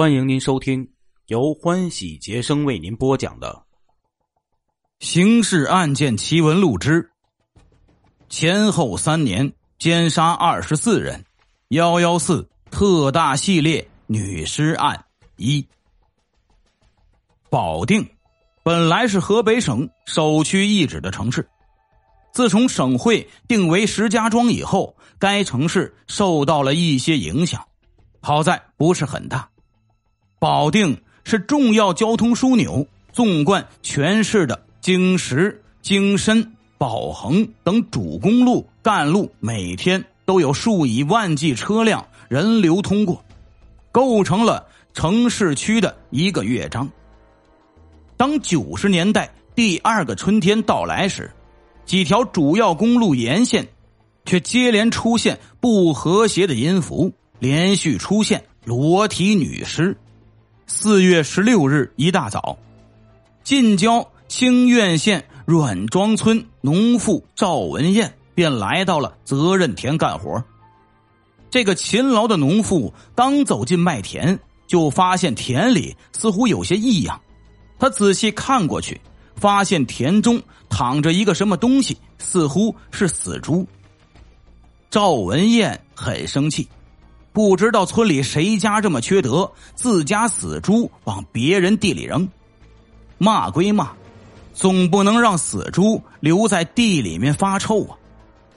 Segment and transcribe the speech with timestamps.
[0.00, 0.88] 欢迎您收听
[1.26, 3.64] 由欢喜杰生为您播讲的
[5.06, 7.10] 《刑事案件奇闻录之
[8.30, 11.22] 前后三年奸杀二十四人
[11.68, 15.04] 幺幺四特大系列女尸案
[15.36, 15.60] 一》。
[17.50, 18.08] 保定
[18.62, 21.46] 本来是河北省首屈一指的城市，
[22.32, 27.62] 自从省会定为石家庄以后，该城市受到了一些影响，
[28.22, 29.46] 好在不是很大。
[30.40, 43.22] 保定是重要交通枢纽，纵贯全市的京石、京深、宝衡等主公路、干路，每天都有数以万计车辆人流通过，
[43.92, 46.88] 构成了城市区的一个乐章。
[48.16, 51.30] 当九十年代第二个春天到来时，
[51.84, 53.68] 几条主要公路沿线
[54.24, 59.94] 却接连出现不和谐的音符，连续出现裸体女尸。
[60.72, 62.56] 四月十六日一大早，
[63.42, 70.42] 近郊清苑县阮庄村农妇赵文艳便来到了责任田干活。
[71.50, 77.20] 这个勤劳的农妇刚走进麦田，就发现田里似乎有些异样。
[77.76, 78.98] 他仔细看过去，
[79.34, 83.66] 发现田中躺着一个什么东西，似乎是死猪。
[84.88, 86.66] 赵文艳很生气。
[87.32, 92.28] 不知道村里谁家这么缺德，自家死猪往别人地里扔。
[93.18, 93.90] 骂归骂，
[94.52, 97.96] 总不能让死猪留在地里面发臭啊！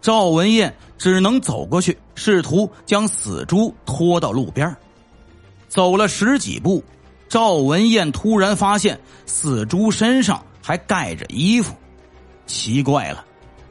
[0.00, 4.74] 赵文艳只能走过去，试图将死猪拖到路边。
[5.68, 6.82] 走了十几步，
[7.28, 11.74] 赵文艳突然发现死猪身上还盖着衣服。
[12.46, 13.24] 奇怪了，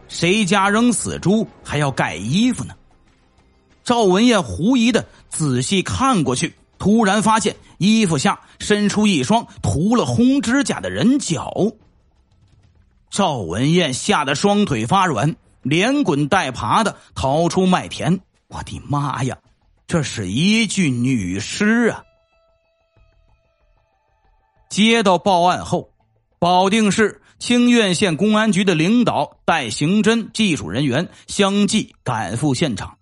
[0.07, 2.73] 谁家扔死猪还要盖衣服呢？
[3.83, 11.53] 赵文艳狐疑的仔细看过去，突然发现衣服下伸出一双涂了红指甲的人脚。
[13.09, 18.21] 赵文艳吓得双腿发软，连滚带爬的逃出麦田。
[18.47, 19.37] 我的妈呀，
[19.85, 22.03] 这是一具女尸啊！
[24.69, 25.91] 接到报案后，
[26.39, 32.97] 保定市清苑县公安局的领导带刑侦技术人员相继赶赴现场。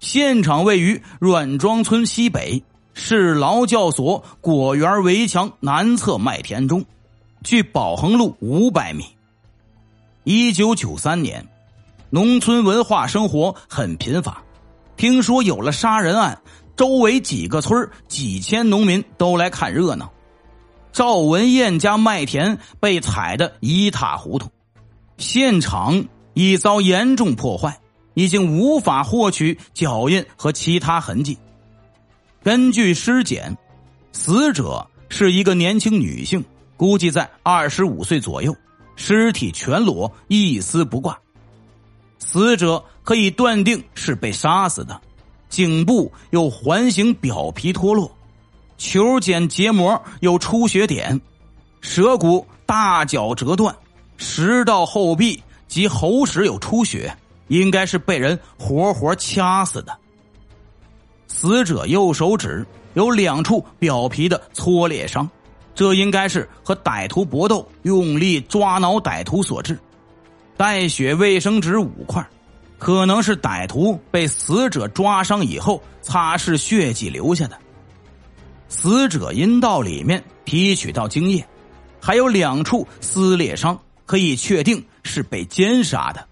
[0.00, 2.62] 现场位于阮庄村西北
[2.94, 6.84] 是劳教所果园围墙南侧麦田中，
[7.42, 9.04] 距宝恒路五百米。
[10.22, 11.44] 一九九三年，
[12.10, 14.42] 农村文化生活很贫乏，
[14.96, 16.40] 听说有了杀人案，
[16.76, 20.12] 周围几个村几千农民都来看热闹。
[20.92, 24.48] 赵文艳家麦田被踩得一塌糊涂，
[25.16, 27.80] 现场已遭严重破坏。
[28.18, 31.38] 已经无法获取脚印和其他痕迹。
[32.42, 33.56] 根据尸检，
[34.10, 36.44] 死者是一个年轻女性，
[36.76, 38.52] 估计在二十五岁左右，
[38.96, 41.16] 尸体全裸，一丝不挂。
[42.18, 45.00] 死者可以断定是被杀死的，
[45.48, 48.10] 颈部有环形表皮脱落，
[48.78, 51.20] 球睑结膜有出血点，
[51.80, 53.72] 舌骨大角折断，
[54.16, 57.16] 食道后壁及喉室有出血。
[57.48, 59.96] 应该是被人活活掐死的。
[61.26, 62.64] 死者右手指
[62.94, 65.28] 有两处表皮的挫裂伤，
[65.74, 69.78] 这应该是和歹徒搏斗用力抓挠歹徒所致。
[70.56, 72.26] 带血卫生纸五块，
[72.78, 77.56] 可能是歹徒被死者抓伤以后擦拭血迹留下的。
[78.68, 81.46] 死者阴道里面提取到精液，
[82.00, 86.26] 还有两处撕裂伤，可以确定是被奸杀的。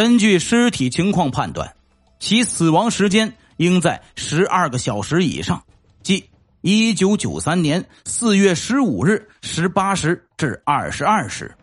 [0.00, 1.76] 根据尸体情况判断，
[2.18, 5.62] 其死亡时间应在十二个小时以上，
[6.02, 6.24] 即
[6.62, 11.54] 一九九三年四月十五日十八时至二十二时。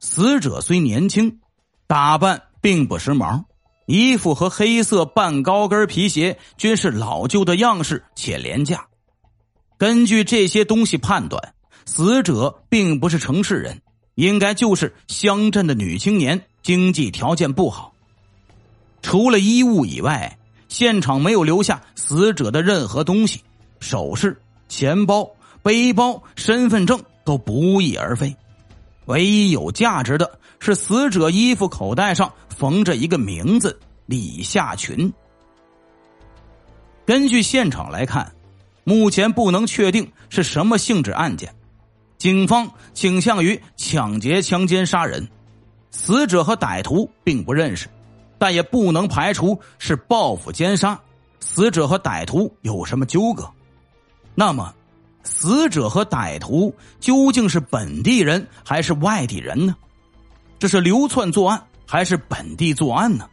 [0.00, 1.38] 死者虽年轻，
[1.86, 3.44] 打扮并不时髦，
[3.84, 8.86] 衣服和黑色半高跟皮鞋均是老旧的样式且廉价。
[9.76, 11.52] 根据这些东西判断，
[11.84, 13.82] 死者并不是城市人，
[14.14, 16.46] 应该就是乡镇的女青年。
[16.68, 17.94] 经济条件不好，
[19.00, 20.36] 除了衣物以外，
[20.68, 23.40] 现场没有留下死者的任何东西，
[23.80, 24.38] 首饰、
[24.68, 25.30] 钱包、
[25.62, 28.36] 背包、身份证都不翼而飞。
[29.06, 35.10] 唯一有价值的是死者衣服口袋上缝着一个名字李夏群。
[37.06, 38.30] 根据现场来看，
[38.84, 41.50] 目前不能确定是什么性质案件，
[42.18, 45.26] 警方倾向于抢劫、强奸、杀人。
[45.90, 47.88] 死者和歹徒并不认识，
[48.38, 51.00] 但也不能排除是报复奸杀，
[51.40, 53.48] 死者和歹徒有什么纠葛。
[54.34, 54.72] 那么，
[55.24, 59.74] 死者和歹徒究竟是本地人还是外地人呢？
[60.58, 63.28] 这是流窜作案还是本地作案呢？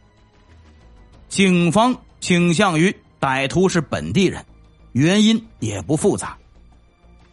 [1.28, 4.44] 警方倾向于歹徒是本地人，
[4.92, 6.36] 原因也不复杂。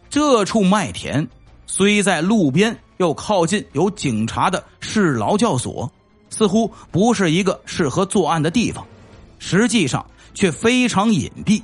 [0.08, 1.26] 这处麦田
[1.66, 5.90] 虽在路边，又靠近有警察的市劳教所，
[6.30, 8.86] 似乎不是一个适合作案的地方。
[9.38, 11.62] 实际上却非常隐蔽，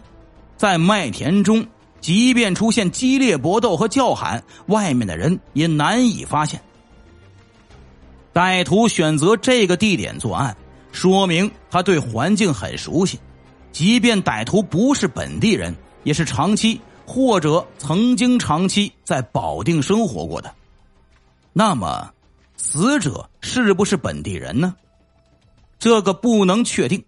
[0.56, 1.66] 在麦田中。
[2.00, 6.58] 即便出现激烈搏斗和叫喊，外面的人也难以发现。
[8.32, 10.56] 歹徒选择这个地点作案，
[10.92, 13.18] 说明他对环境很熟悉。
[13.70, 16.80] 即便歹徒不是本地人，也是长期
[17.12, 20.54] 或者曾经长期在保定生活过的。
[21.52, 22.08] 那么，
[22.56, 24.76] 死者是不是本地人呢？
[25.76, 27.04] 这个不能确定，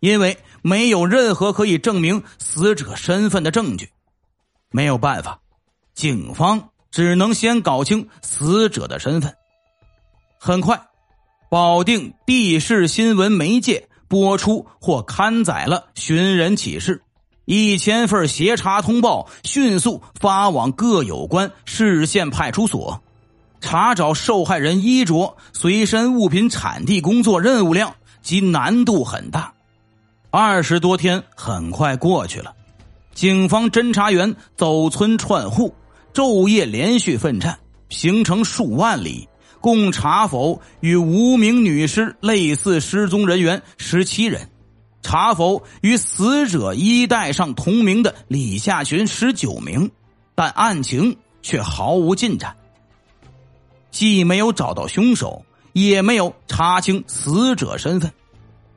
[0.00, 3.88] 因为没有任何可以证明死者身份的证据。
[4.70, 5.40] 没有办法，
[5.94, 9.34] 警方只能先搞清死者的身份。
[10.38, 10.78] 很快，
[11.48, 17.00] 保定地市新闻媒介播出或刊载了寻人启事，
[17.50, 23.02] 一千份协查通报迅速发往各有关市县派出所。
[23.58, 29.54] 查找受害人衣着、随身物品产地工作任务量及难度很大。
[30.30, 32.54] 二十多天很快过去了。
[33.14, 35.74] 警方侦查员走村串户，
[36.12, 37.58] 昼夜连续奋战，
[37.88, 39.26] 行程数万里，
[39.62, 44.50] 共查否与无名女尸类似失踪人员十七人，
[45.02, 49.90] 查否与死者衣带上同名的李夏群十九名，
[50.34, 52.56] 但案情却毫无进展。
[53.90, 58.12] 既没有找到凶手，也没有查清死者身份，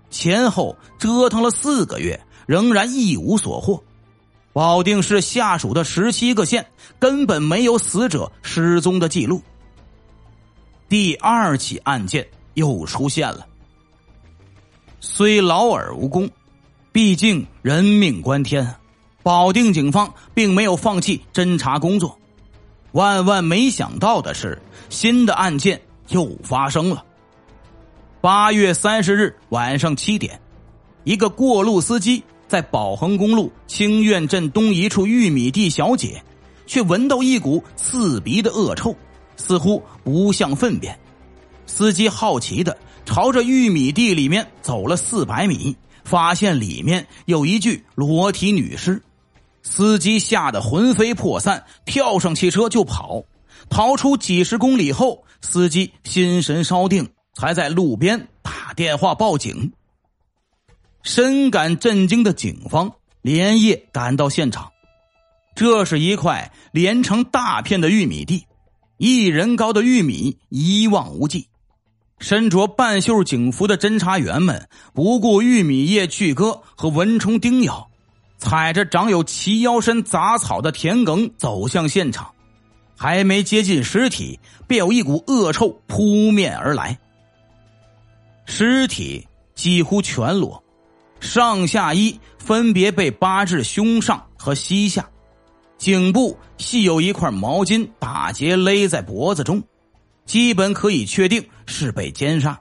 [0.10, 3.84] 前后折腾了四个月，仍然一无所获。
[4.54, 6.66] 保定市下属的十七个县
[7.00, 9.42] 根本没有死者失踪的记录。
[10.90, 13.48] 第二起案件又出现了。
[15.04, 16.30] 虽劳而无功，
[16.92, 18.76] 毕竟人命关天，
[19.24, 22.18] 保定警方并没有放弃侦查工作。
[22.92, 27.04] 万万没想到的是，新的案件又发生了。
[28.22, 30.40] 八月三十日晚上七点，
[31.04, 32.24] 一个过路司机。
[32.48, 36.22] 在宝恒公路清苑镇东一处玉米地小解，
[36.68, 38.94] 却闻到一股刺鼻的恶臭，
[39.38, 41.00] 似乎不像粪便。
[41.66, 49.02] 司机好奇的朝着玉米地里面走了四百米，发现里面有一具裸体女尸。
[49.64, 53.24] 司机吓得魂飞魄散，跳上汽车就跑。
[53.70, 59.72] 逃出几十公里后，司机心神稍定，才在路边打电话报警。
[61.04, 64.72] 深感震惊的警方连夜赶到现场，
[65.56, 68.46] 这是一块连成大片的玉米地，
[68.98, 71.48] 一人高的玉米一望无际。
[72.22, 77.90] 身着半袖警服的侦查员们不顾玉米叶锯割和蚊虫叮咬，
[78.38, 82.32] 踩着长有齐腰深杂草的田埂走向现场。
[82.96, 86.96] 还没接近尸体，便有一股恶臭扑面而来。
[88.46, 90.64] 尸体几乎全裸。
[91.20, 95.10] 上下衣分别被扒至胸上和膝下，
[95.80, 99.62] 颈部系有一块毛巾打结勒在脖子中，
[100.26, 102.60] 基本可以确定是被奸杀。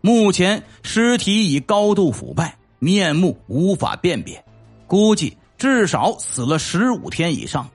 [0.00, 4.44] 目前尸体已高度腐败，面目无法辨别，
[4.86, 7.68] 估计至少死了十五天以上。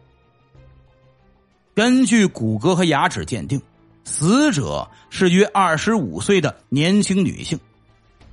[1.73, 3.61] 根据骨骼和牙齿鉴定，
[4.03, 7.59] 死者是约二十五岁的年轻女性。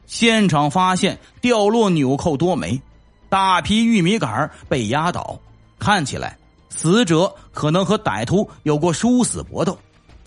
[0.06, 2.80] 现场发现掉落纽扣多枚，
[3.28, 5.38] 大批玉米杆被压倒，
[5.78, 9.78] 看起来死者可能和歹徒有过殊死搏斗，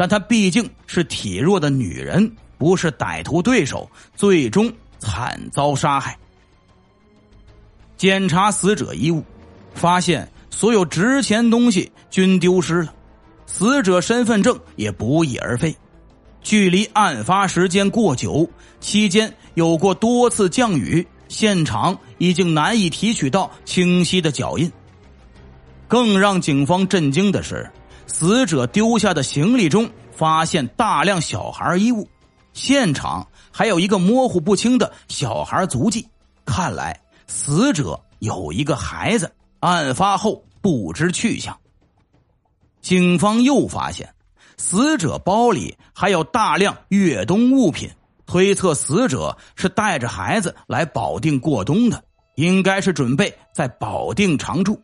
[0.02, 6.18] 但她毕竟是体弱的女人，不是歹徒对手，最终惨遭杀害。
[7.98, 9.24] 检查死者衣物，
[9.76, 12.92] 发现所有值钱东西均丢失了，
[13.46, 15.78] 死者身份证也不翼而飞。
[16.42, 24.72] 距离案发时间过久，期间有过多次降雨，现场已经难以提取到清晰的脚印。
[25.88, 27.70] 更让警方震惊的是，
[28.08, 32.08] 死者丢下的行李中发现大量小孩衣物，
[32.54, 36.08] 现场还有一个模糊不清的小孩足迹，
[36.46, 41.58] 看来死者有一个孩子，案发后不知去向。
[42.82, 44.14] 警方又发现。
[44.58, 47.90] 死者包里还有大量越冬物品，
[48.28, 52.04] 推测死者是带着孩子来保定过冬的，
[52.36, 54.80] 应该是准备在保定常住。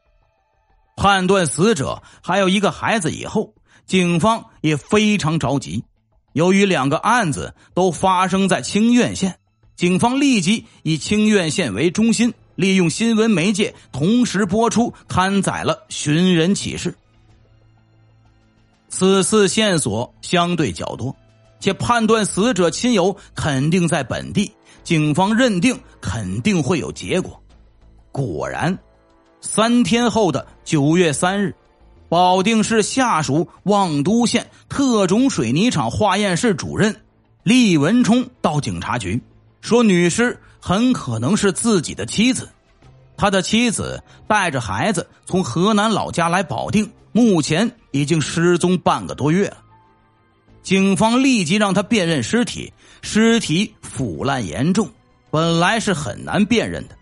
[0.98, 3.54] 判断死者还有一个孩子以后，
[3.86, 5.84] 警方也非常着急。
[6.34, 9.38] 由于两个案子都发生在清苑县，
[9.76, 16.96] 警方立即以清苑县为中心，利用新闻媒介同时播出刊载了寻人启事。
[18.90, 21.16] 此次线索相对较多，
[21.60, 24.52] 且判断死者亲友肯定在本地，
[24.84, 27.40] 警方认定肯定会有结果。
[28.12, 28.76] 果然。
[29.40, 31.56] 三天后的九月三日，
[32.10, 36.94] 保定市下属望都县特种水泥厂化验室主任
[37.42, 39.22] 厉文冲到警察局，
[39.62, 42.50] 说女尸很可能是自己的妻子。
[43.16, 49.60] 他的妻子带着孩子从河南老家来保定，目前已经失踪半个多月了。
[50.64, 54.90] 警方立即让他辨认尸体，尸体腐烂严重，
[55.32, 56.98] 本来是很难辨认的。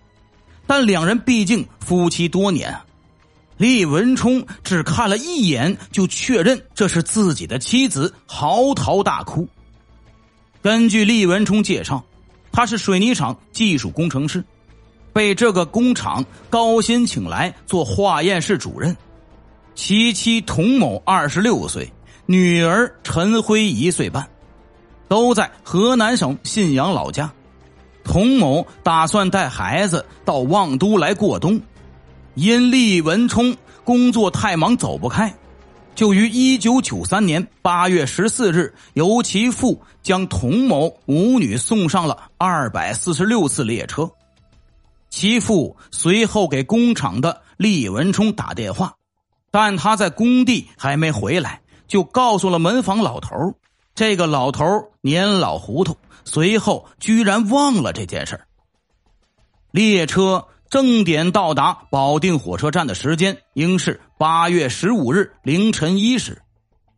[0.67, 2.77] 但两人毕竟夫妻多年，
[3.57, 9.47] 厉文冲只看了一眼就确认这是自己的妻子，嚎啕大哭。
[10.61, 12.03] 根据厉文冲介绍，
[12.51, 14.43] 他是水泥厂技术工程师，
[15.13, 18.95] 被这个工厂高薪请来做化验室主任。
[19.73, 21.91] 其妻童某二十六岁，
[22.25, 24.27] 女儿陈辉一岁半，
[25.07, 27.31] 都在河南省信阳老家。
[28.03, 31.61] 童某打算带孩子到望都来过冬，
[32.35, 35.33] 因厉文冲工作太忙走不开，
[35.95, 44.09] 就于一九九三年八月十四日由其父将童某母女送上了二百四十六次列车。
[45.09, 48.95] 其父随后给工厂的厉文冲打电话，
[49.49, 53.55] 但他在工地还没回来，就告诉了门房老头
[53.93, 54.65] 这个老头
[55.01, 55.95] 年老糊涂。
[56.25, 58.41] 随后居然忘了这件事
[59.69, 66.41] 列车正点到达保定火车站的时间应是八月十五日凌晨一时，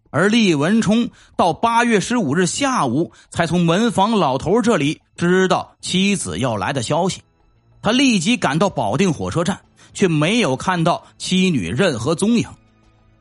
[0.09, 7.21] 而厉文冲到八月十五日下午才从门房老头这里知道妻子要来的消息。
[7.83, 9.59] 他立即赶到保定火车站，
[9.93, 12.49] 却没有看到妻女任何踪影。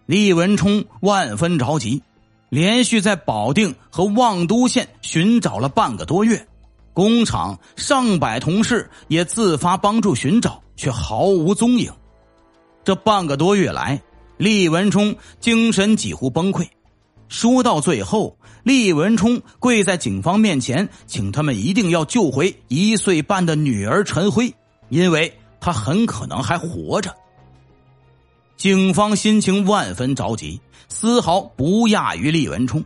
[0.07, 2.03] 厉文冲万分着急。
[2.49, 6.47] 连续在保定和望都县寻找了半个多月，
[6.97, 11.93] 工厂上百同事也自发帮助寻找，却毫无踪影。
[12.85, 14.01] 这半个多月来，
[14.39, 16.67] 厉文冲精神几乎崩溃。
[17.29, 24.55] 说到最后，厉文冲跪在警方面前，请他们一定要救回一岁半的女儿陈辉，
[24.89, 27.15] 因为她很可能还活着。
[28.57, 30.59] 警方心情万分着急。
[30.89, 32.83] 丝毫不亚于厉文冲。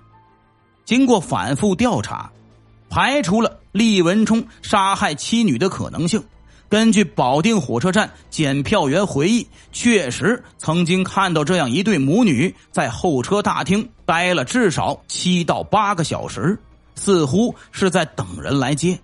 [0.84, 2.32] 经过反复调查，
[2.90, 6.22] 排除了厉文冲杀害妻女的可能性。
[6.68, 16.56] 根据保定火车站检票员回忆，确实曾经看到这样一对母女在候车大厅待了至少七到八个小时，
[16.94, 18.98] 似乎是在等人来接。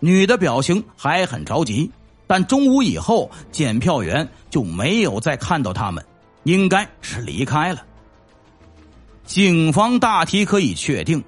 [0.00, 1.90] 女的表情还很着急，
[2.26, 6.02] 但中午以后检票员就没有再看到他们，
[6.44, 7.82] 应该是离开了。
[9.26, 11.22] 警方大体可以确定，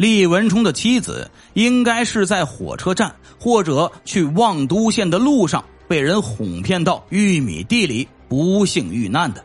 [0.00, 9.44] 厉文冲的妻子应该是在火车站或者去望都县的路上被人哄骗到玉米地里不幸遇难的。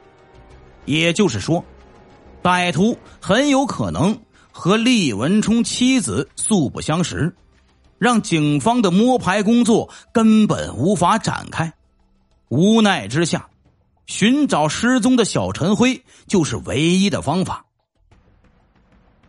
[0.85, 1.61] 也就是说，
[2.41, 4.17] 歹徒很有可能
[4.49, 7.35] 和厉文冲妻子素不相识，
[7.99, 11.73] 让警方的摸排工作根本无法展开。
[12.47, 13.49] 无奈之下，
[14.05, 17.65] 寻找失踪的小陈辉就是唯一的方法。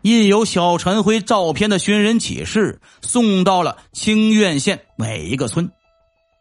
[0.06, 5.68] 印有小陈辉照片的寻人启事送到了清苑县每一个村，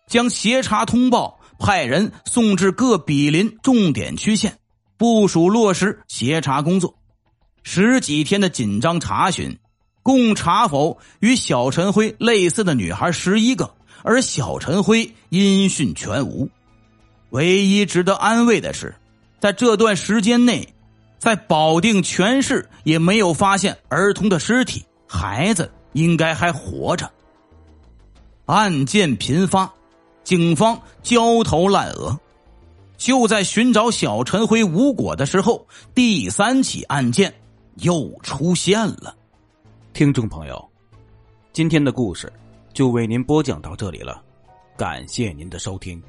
[0.07, 4.59] 将协查通报派人送至各毗邻重点区县，
[4.97, 6.99] 部署落实协查工作。
[7.63, 9.57] 十几天的紧张查询，
[10.03, 16.47] 共查否与小陈辉类似的女孩十一个，而小陈辉音讯全无。
[17.31, 18.93] 唯一值得安慰的是，
[19.39, 20.74] 在这段时间内。
[21.17, 27.11] 在保定全市也没有发现儿童的尸体，孩子应该还活着。
[28.45, 29.73] 案件频发，
[30.23, 32.19] 警方焦头烂额。
[32.97, 37.33] 就在寻找小陈辉无果的时候，第三起案件
[37.75, 39.13] 又出现了。
[39.93, 40.69] 听众朋友，
[41.51, 42.31] 今天的故事
[42.71, 44.23] 就为您播讲到这里了，
[44.77, 46.01] 感谢您的收听。